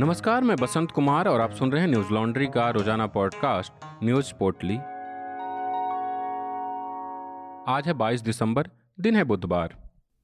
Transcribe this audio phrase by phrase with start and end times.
[0.00, 3.72] नमस्कार, मैं बसंत कुमार और आप सुन रहे हैं न्यूज़ लॉन्ड्री का रोज़ाना पॉडकास्ट,
[4.04, 4.76] न्यूज़ पोर्टली।
[7.72, 8.68] आज है 22 दिसंबर,
[9.00, 9.74] दिन है बुधवार।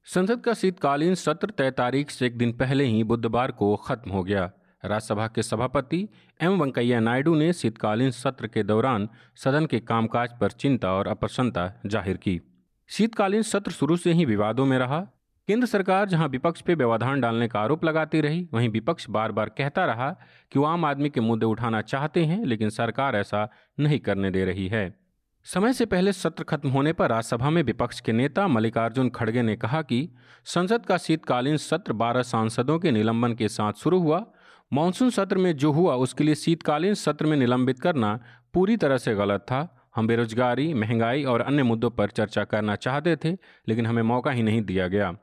[0.03, 4.23] संसद का शीतकालीन सत्र तय तारीख से एक दिन पहले ही बुधवार को खत्म हो
[4.23, 4.51] गया।
[4.85, 6.09] राज्यसभा के सभापति
[6.41, 11.81] एम वेंकैया नायडू ने शीतकालीन सत्र के दौरान सदन के कामकाज पर चिंता और अप्रसन्नता
[11.85, 12.41] ज़ाहिर की।
[12.89, 15.07] शीतकालीन सत्र शुरू से ही विवादों में रहा
[15.47, 19.49] केंद्र सरकार जहाँ विपक्ष पे व्यवधान डालने का आरोप लगाती रही, वहीं विपक्ष बार बार
[19.49, 20.11] कहता रहा
[20.51, 24.45] कि वो आम आदमी के मुद्दे उठाना चाहते हैं, लेकिन सरकार ऐसा नहीं करने दे
[24.45, 24.95] रही है।
[25.43, 29.55] समय से पहले सत्र खत्म होने पर राज्यसभा में विपक्ष के नेता मल्लिकार्जुन खड़गे ने
[29.55, 34.25] कहा कि संसद का शीतकालीन सत्र 12 सांसदों के निलंबन के साथ शुरू हुआ।
[34.73, 38.19] मानसून सत्र में जो हुआ, उसके लिए शीतकालीन सत्र में निलंबित करना
[38.53, 43.15] पूरी तरह से गलत था। हम बेरोजगारी, महँगाई और अन्य मुद्दों पर चर्चा करना चाहते
[43.15, 43.31] थे,
[43.67, 45.15] लेकिन हमें मौका ही नहीं दिया गया।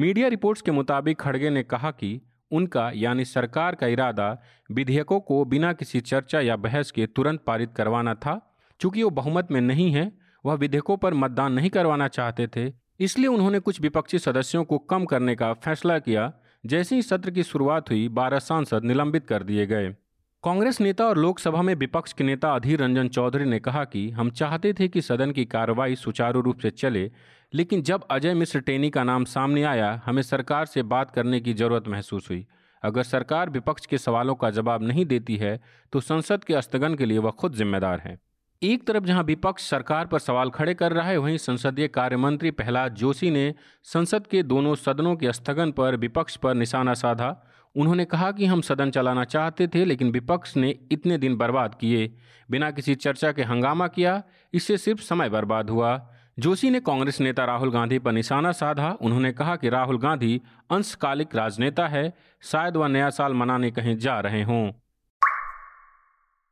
[0.00, 2.20] मीडिया रिपोर्ट्स के मुताबिक खड़गे ने कहा कि
[2.50, 7.72] उनका, यानी सरकार का इरादा, विधेयकों को बिना किसी चर्चा या बहस के तुरंत पारित
[7.76, 10.12] करवाना था। चूँकि वो बहुमत में नहीं है,
[10.44, 15.04] वह विधेयकों पर मतदान नहीं करवाना चाहते थे। इसलिए उन्होंने कुछ विपक्षी सदस्यों को कम
[15.04, 16.32] करने का फैसला किया,
[16.66, 19.96] जैसे ही सत्र की शुरुआत हुई, बारह सांसद निलंबित कर दिए गए।
[20.44, 24.28] कांग्रेस नेता और लोकसभा में विपक्ष के नेता अधीर रंजन चौधरी ने कहा कि हम
[24.30, 27.10] चाहते थे कि सदन की कार्रवाई सुचारू रूप से चले,
[27.52, 31.54] लेकिन जब अजय मिश्र टेनी का नाम सामने आया, हमें सरकार से बात करने की
[31.54, 32.46] ज़रूरत महसूस हुई।
[32.82, 35.60] अगर सरकार विपक्ष के सवालों का जवाब नहीं देती है
[35.92, 38.18] तो संसद के स्थगन के लिए वह खुद जिम्मेदार है।
[38.62, 42.50] एक तरफ़ जहाँ विपक्ष सरकार पर सवाल खड़े कर रहा है, वहीं संसदीय कार्य मंत्री
[42.52, 43.54] प्रहलाद जोशी ने
[43.86, 47.36] संसद के दोनों सदनों के स्थगन पर विपक्ष पर निशाना साधा।
[47.78, 52.14] उन्होंने कहा कि हम सदन चलाना चाहते थे, लेकिन विपक्ष ने इतने दिन बर्बाद किए।
[52.50, 54.22] बिना किसी चर्चा के हंगामा किया,
[54.54, 59.32] इससे सिर्फ़ समय बर्बाद हुआ। जोशी ने कांग्रेस नेता राहुल गांधी पर निशाना साधा। उन्होंने
[59.32, 60.40] कहा कि राहुल गांधी
[60.70, 64.72] अंशकालिक राजनेता है, शायद वह नया साल मनाने कहीं जा रहे हों।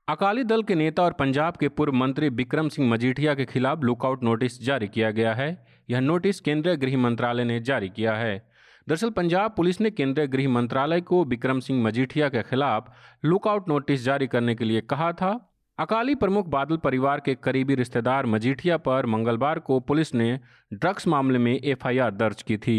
[0.09, 4.23] अकाली दल के नेता और पंजाब के पूर्व मंत्री बिक्रम सिंह मजीठिया के खिलाफ लुकआउट
[4.23, 8.56] नोटिस जारी किया गया है। यह नोटिस केंद्रीय गृह मंत्रालय ने जारी किया है।
[8.89, 12.93] दरअसल पंजाब पुलिस ने केंद्रीय गृह मंत्रालय को विक्रम सिंह मजीठिया के खिलाफ
[13.25, 15.31] लुकआउट नोटिस जारी करने के लिए कहा था।
[15.79, 20.39] अकाली प्रमुख बादल परिवार के करीबी रिश्तेदार मजीठिया पर मंगलवार को पुलिस ने
[20.73, 22.79] ड्रग्स मामले में एफआईआर दर्ज की थी।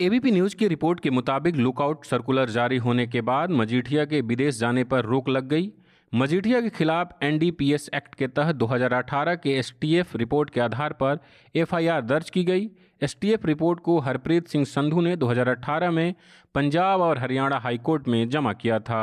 [0.00, 4.58] एबीपी न्यूज़ की रिपोर्ट के मुताबिक लुकआउट सर्कुलर जारी होने के बाद मजीठिया के विदेश
[4.58, 5.70] जाने पर रोक लग गई।
[6.12, 11.18] मजीठिया के खिलाफ एनडीपीएस एक्ट के तहत 2018 के एसटीएफ रिपोर्ट के आधार पर
[11.54, 12.68] एफआईआर दर्ज की गई।
[13.00, 16.14] एसटीएफ रिपोर्ट को हरप्रीत सिंह संधू ने 2018 में
[16.54, 19.02] पंजाब और हरियाणा हाईकोर्ट में जमा किया था।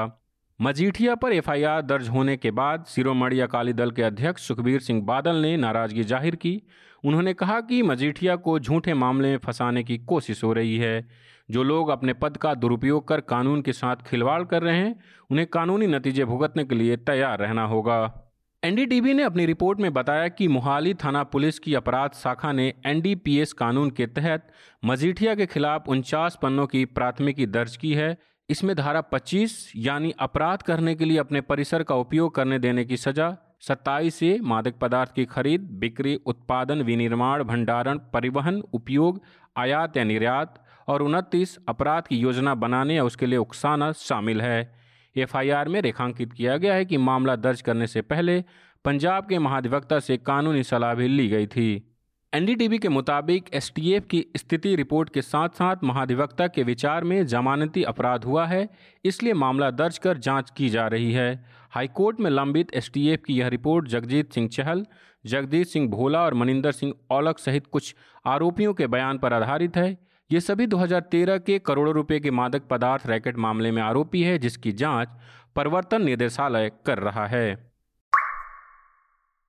[0.59, 5.35] मजीठिया पर एफआईआर दर्ज होने के बाद शिरोमणि अकाली दल के अध्यक्ष सुखबीर सिंह बादल
[5.37, 6.61] ने नाराज़गी ज़ाहिर की।
[7.03, 11.07] उन्होंने कहा कि मजीठिया को झूठे मामले में फंसाने की कोशिश हो रही है।
[11.51, 14.99] जो लोग अपने पद का दुरुपयोग कर कानून के साथ खिलवाड़ कर रहे हैं,
[15.31, 18.27] उन्हें कानूनी नतीजे भुगतने के लिए तैयार रहना होगा।
[18.63, 23.53] एनडीटीवी ने अपनी रिपोर्ट में बताया कि मोहाली थाना पुलिस की अपराध शाखा ने एनडीपीएस
[23.53, 24.47] कानून के तहत
[24.85, 28.17] मजीठिया के खिलाफ उनचास पन्नों की प्राथमिकी दर्ज की है।
[28.49, 32.97] इसमें धारा 25 यानी अपराध करने के लिए अपने परिसर का उपयोग करने देने की
[32.97, 39.21] सजा, सत्ताईस से मादक पदार्थ की खरीद, बिक्री, उत्पादन, विनिर्माण, भंडारण, परिवहन, उपयोग,
[39.57, 44.73] आयात या निर्यात और उनतीस अपराध की योजना बनाने या उसके लिए उकसाना शामिल है।
[45.15, 48.43] एफआईआर में रेखांकित किया गया है कि मामला दर्ज करने से पहले
[48.85, 51.87] पंजाब के महाधिवक्ता से कानूनी सलाह भी ली गई थी।
[52.33, 57.83] एनडीटीवी के मुताबिक एसटीएफ की स्थिति रिपोर्ट के साथ साथ महाधिवक्ता के विचार में जमानती
[57.83, 58.69] अपराध हुआ है,
[59.05, 63.47] इसलिए मामला दर्ज कर जाँच की जा रही है। हाईकोर्ट में लंबित एसटीएफ की यह
[63.47, 64.85] रिपोर्ट जगजीत सिंह चहल,
[65.25, 69.97] जगदीश सिंह भोला और मनिंदर सिंह औलख सहित कुछ आरोपियों के बयान पर आधारित है।
[70.31, 74.71] ये सभी 2013 के करोड़ों रुपए के मादक पदार्थ रैकेट मामले में आरोपी है जिसकी
[74.71, 75.07] जाँच
[75.55, 77.71] प्रवर्तन निदेशालय कर रहा है।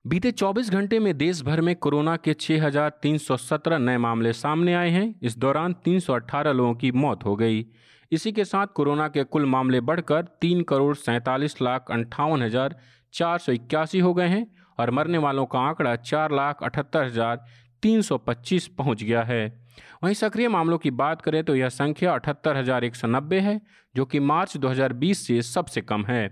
[0.05, 5.13] बीते 24 घंटे में देश भर में कोरोना के 6,317 नए मामले सामने आए हैं।
[5.21, 7.65] इस दौरान 318 लोगों की मौत हो गई।
[8.11, 12.75] इसी के साथ कोरोना के कुल मामले बढ़कर तीन करोड़ सैंतालीस लाख अंठावन हज़ार
[13.13, 14.45] चार सौ इक्यासी हो गए हैं
[14.79, 17.45] और मरने वालों का आंकड़ा चार लाख अठहत्तर हज़ार
[17.83, 19.45] तीन सौ पच्चीस पहुँच गया है।
[20.03, 23.59] वहीं सक्रिय मामलों की बात करें तो यह संख्या अठहत्तर है
[23.95, 26.23] जो कि मार्च 2020 से सबसे कम है।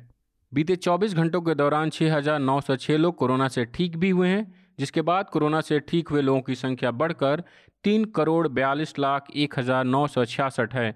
[0.51, 5.29] बीते 24 घंटों के दौरान 6,906 लोग कोरोना से ठीक भी हुए हैं जिसके बाद
[5.29, 7.43] कोरोना से ठीक हुए लोगों की संख्या बढ़कर
[7.83, 10.93] तीन करोड़ बयालीस लाख एक हज़ार नौ सौ छियासठ है।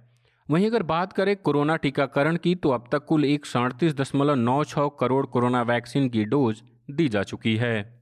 [0.49, 4.35] वहीं अगर बात करें कोरोना टीकाकरण की तो अब तक कुल एक सौ अड़तीस दशमलव
[4.35, 6.61] नौ छः करोड़ कोरोना वैक्सीन की डोज
[6.91, 7.94] दी जा चुकी है।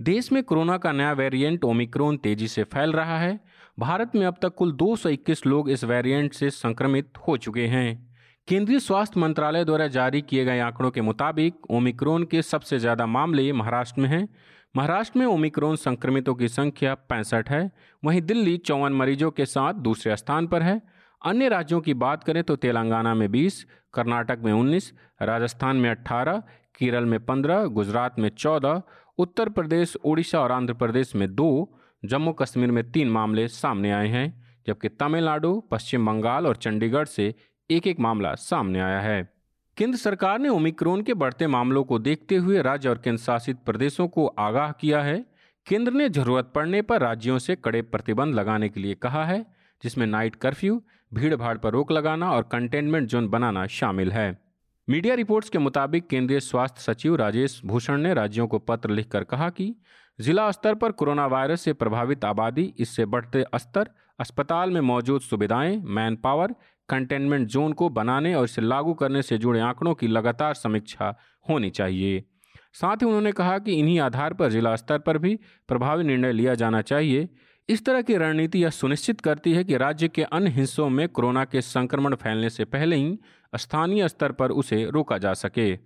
[0.00, 3.38] देश में कोरोना का नया वेरिएंट ओमिक्रोन तेज़ी से फैल रहा है।
[3.78, 8.08] भारत में अब तक कुल 221 लोग इस वेरिएंट से संक्रमित हो चुके हैं।
[8.48, 13.52] केंद्रीय स्वास्थ्य मंत्रालय द्वारा जारी किए गए आंकड़ों के मुताबिक ओमिक्रोन के सबसे ज़्यादा मामले
[13.52, 14.28] महाराष्ट्र में हैं।
[14.76, 17.70] महाराष्ट्र में ओमिक्रोन संक्रमितों की संख्या पैंसठ है।
[18.02, 20.80] वहीं दिल्ली चौवन मरीजों के साथ दूसरे स्थान पर है।
[21.22, 23.64] अन्य राज्यों की बात करें तो तेलंगाना में 20,
[23.94, 24.92] कर्नाटक में 19,
[25.22, 26.42] राजस्थान में 18,
[26.78, 28.82] केरल में 15, गुजरात में 14,
[29.18, 34.08] उत्तर प्रदेश उड़ीसा और आंध्र प्रदेश में दो, जम्मू कश्मीर में तीन मामले सामने आए
[34.08, 37.34] हैं, जबकि तमिलनाडु, पश्चिम बंगाल और चंडीगढ़ से
[37.70, 39.32] एक एक मामला सामने आया है।
[39.76, 44.08] केंद्र सरकार ने ओमिक्रोन के बढ़ते मामलों को देखते हुए राज्य और केंद्र शासित प्रदेशों
[44.08, 45.24] को आगाह किया है।
[45.66, 49.46] केंद्र ने ज़रूरत पड़ने पर राज्यों से कड़े प्रतिबंध लगाने के लिए कहा है,
[49.82, 50.82] जिसमें नाइट कर्फ्यू
[51.14, 54.49] भीड़ भाड़ पर रोक लगाना और कंटेनमेंट जोन बनाना शामिल है।
[54.90, 59.48] मीडिया रिपोर्ट्स के मुताबिक केंद्रीय स्वास्थ्य सचिव राजेश भूषण ने राज्यों को पत्र लिखकर कहा
[59.50, 59.74] कि
[60.20, 63.88] जिला स्तर पर कोरोना वायरस से प्रभावित आबादी, इससे बढ़ते स्तर,
[64.20, 66.54] अस्पताल में मौजूद सुविधाएँ मैन पावर
[66.88, 71.70] कंटेनमेंट जोन को बनाने और इसे लागू करने से जुड़े आंकड़ों की लगातार समीक्षा होनी
[71.70, 72.24] चाहिए।
[72.72, 75.38] साथ ही उन्होंने कहा कि इन्हीं आधार पर जिला स्तर पर भी
[75.68, 77.28] प्रभावी निर्णय लिया जाना चाहिए।
[77.68, 81.44] इस तरह की रणनीति यह सुनिश्चित करती है कि राज्य के अन्य हिस्सों में कोरोना
[81.44, 83.18] के संक्रमण फैलने से पहले ही
[83.56, 85.78] स्थानीय स्तर पर उसे रोका जा सके।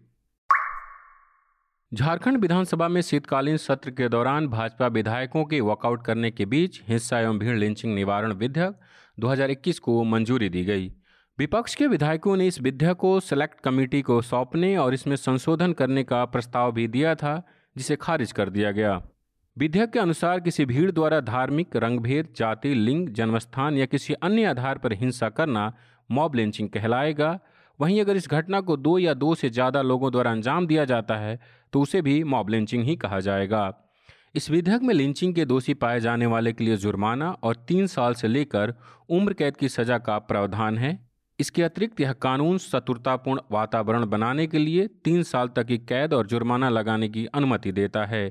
[1.95, 7.21] झारखंड विधानसभा में शीतकालीन सत्र के दौरान भाजपा विधायकों के वॉकआउट करने के बीच हिंसा
[7.21, 8.81] एवं भीड़ लिंचिंग निवारण विधेयक
[9.21, 10.93] 2021 को मंजूरी दी गई।
[11.39, 16.05] विपक्ष के विधायकों ने इस विधेयक को सेलेक्ट कमेटी को सौंपने और इसमें संशोधन करने
[16.05, 17.47] का प्रस्ताव भी दिया था,
[17.77, 19.03] जिसे खारिज कर दिया गया।
[19.59, 24.79] विधेयक के अनुसार किसी भीड़ द्वारा धार्मिक, रंगभेद, जाति, लिंग, जन्मस्थान या किसी अन्य आधार
[24.79, 25.75] पर हिंसा करना
[26.11, 27.39] मॉब लिंचिंग कहलाएगा।
[27.79, 31.17] वहीं अगर इस घटना को दो या दो से ज़्यादा लोगों द्वारा अंजाम दिया जाता
[31.17, 31.39] है
[31.73, 33.73] तो उसे भी मॉब लिंचिंग ही कहा जाएगा।
[34.35, 38.15] इस विधेयक में लिंचिंग के दोषी पाए जाने वाले के लिए जुर्माना और तीन साल
[38.15, 38.75] से लेकर
[39.11, 40.99] उम्र कैद की सजा का प्रावधान है।
[41.39, 46.27] इसके अतिरिक्त यह कानून शत्रुतापूर्ण वातावरण बनाने के लिए तीन साल तक की कैद और
[46.27, 48.27] जुर्माना लगाने की अनुमति देता है।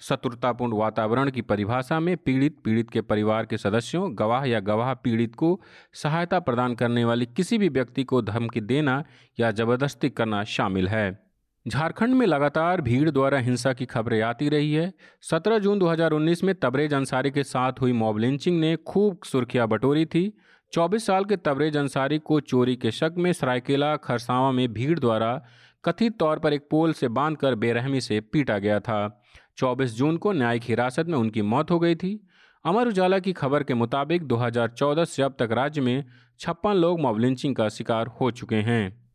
[0.00, 5.34] शत्रुतापूर्ण वातावरण की परिभाषा में पीड़ित पीड़ित के परिवार के सदस्यों, गवाह या गवाह पीड़ित
[5.34, 5.60] को
[5.94, 9.04] सहायता प्रदान करने वाली किसी भी व्यक्ति को धमकी देना
[9.40, 11.26] या ज़बरदस्ती करना शामिल है।
[11.68, 16.54] झारखंड में लगातार भीड़ द्वारा हिंसा की खबरें आती रही है। 17 जून 2019 में
[16.54, 20.32] तबरेज अंसारी के साथ हुई मॉब लिंचिंग ने खूब सुर्खियाँ बटोरी थी।
[20.72, 25.44] 24 साल के तबरेज अंसारी को चोरी के शक में सरायकेला, खरसावा में भीड़ द्वारा
[25.86, 29.22] कथित तौर पर एक पोल से बांधकर बेरहमी से पीटा गया था।
[29.56, 32.28] 24 जून को न्यायिक हिरासत में उनकी मौत हो गई थी।
[32.64, 36.04] अमर उजाला की खबर के मुताबिक 2014 से अब तक राज्य में
[36.40, 39.06] छप्पन लोग मॉब लिंचिंग का शिकार हो चुके हैं।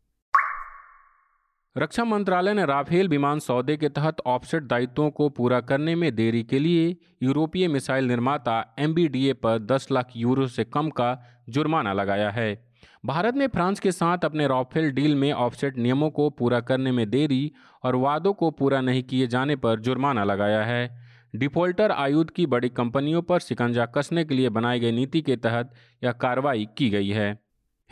[1.78, 6.42] रक्षा मंत्रालय ने राफेल विमान सौदे के तहत ऑफसेट दायित्वों को पूरा करने में देरी
[6.42, 8.94] के लिए यूरोपीय मिसाइल निर्माता एम
[9.42, 12.71] पर 10 लाख यूरो से कम का जुर्माना लगाया है।
[13.06, 17.10] भारत ने फ्रांस के साथ अपने राफेल डील में ऑफसेट नियमों को पूरा करने में
[17.10, 17.52] देरी
[17.82, 21.00] और वादों को पूरा नहीं किए जाने पर जुर्माना लगाया है।
[21.36, 25.72] डिफॉल्टर आयुध की बड़ी कंपनियों पर शिकंजा कसने के लिए बनाई गई नीति के तहत
[26.04, 27.40] यह कार्रवाई की गई है।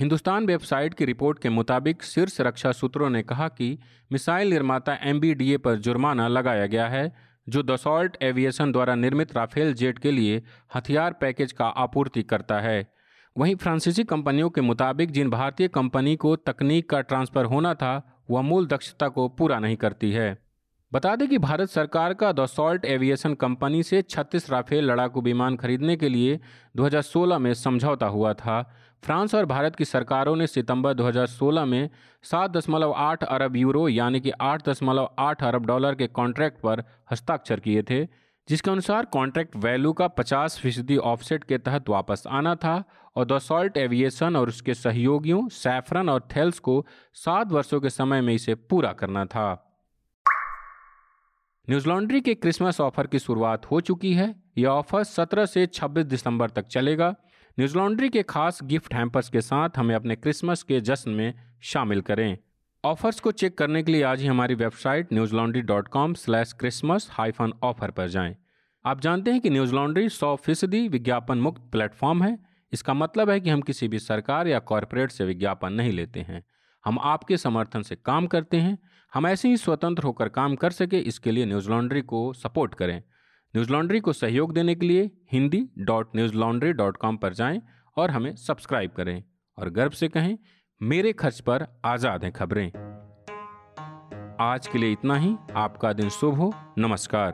[0.00, 3.78] हिंदुस्तान वेबसाइट की रिपोर्ट के मुताबिक शीर्ष रक्षा सूत्रों ने कहा कि
[4.12, 5.20] मिसाइल निर्माता एम
[5.56, 7.12] पर जुर्माना लगाया गया है,
[7.48, 10.42] जो दसॉल्ट एविएशन द्वारा निर्मित राफेल जेट के लिए
[10.74, 12.99] हथियार पैकेज का आपूर्ति करता है।
[13.38, 18.42] वहीं फ्रांसीसी कंपनियों के मुताबिक जिन भारतीय कंपनी को तकनीक का ट्रांसफ़र होना था, वह
[18.42, 20.38] मूल दक्षता को पूरा नहीं करती है।
[20.92, 25.96] बता दें कि भारत सरकार का दसॉल्ट एविएशन कंपनी से 36 राफेल लड़ाकू विमान खरीदने
[25.96, 26.40] के लिए
[26.76, 31.90] 2016 में समझौता हुआ था। फ्रांस और भारत की सरकारों ने सितंबर 2016 में
[32.22, 38.70] 7.8 अरब यूरो यानी कि 8.8 अरब डॉलर के कॉन्ट्रैक्ट पर हस्ताक्षर किए थे। जिसके
[38.70, 42.84] अनुसार कॉन्ट्रैक्ट वैल्यू का 50 फ़ीसदी ऑफसेट के तहत वापस आना था
[43.16, 48.34] और दसॉल्ट एविएशन और उसके सहयोगियों सैफरन और थेल्स को सात वर्षों के समय में
[48.34, 49.76] इसे पूरा करना था।
[51.70, 56.04] न्यूज़ लॉन्ड्री के क्रिसमस ऑफ़र की शुरुआत हो चुकी है। यह ऑफ़र 17 से 26
[56.04, 57.10] दिसंबर तक चलेगा।
[57.58, 62.00] न्यूज़ लॉन्ड्री के खास गिफ्ट हैम्पर्स के साथ हमें अपने क्रिसमस के जश्न में शामिल
[62.00, 62.38] करें।
[62.84, 67.08] ऑफर्स को चेक करने के लिए आज ही हमारी website Newslaundry dot com slash Christmas
[67.10, 68.36] hyphen offer पर जाएँ।
[68.84, 72.38] आप जानते हैं कि न्यूज़ लॉन्ड्री सौ फ़ीसदी विज्ञापन मुक्त प्लेटफॉर्म है।
[72.72, 76.44] इसका मतलब है कि हम किसी भी सरकार या कॉरपोरेट से विज्ञापन नहीं लेते हैं।
[76.84, 78.78] हम आपके समर्थन से काम करते हैं।
[79.14, 82.98] हम ऐसे ही स्वतंत्र होकर काम कर सके, इसके लिए न्यूज़ लॉन्ड्री को सपोर्ट करें।
[82.98, 87.62] न्यूज़ लॉन्ड्री को सहयोग देने के लिए Hindi dot Newslaundry dot com पर जाएँ
[87.96, 89.24] और हमें सब्सक्राइब करें।
[89.58, 90.38] और गर्व से कहें
[90.82, 92.66] मेरे खर्च पर आज़ाद हैं खबरें।
[94.40, 97.32] आज के लिए इतना ही। आपका दिन शुभ हो। नमस्कार।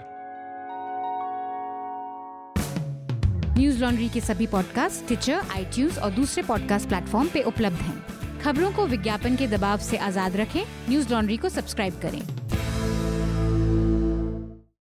[3.59, 8.73] न्यूज़ लॉन्ड्री के सभी पॉडकास्ट ट्विटर आई और दूसरे पॉडकास्ट प्लेटफॉर्म पे उपलब्ध हैं। खबरों
[8.73, 12.36] को विज्ञापन के दबाव से आज़ाद रखें। न्यूज़ लॉन्ड्री को सब्सक्राइब करें।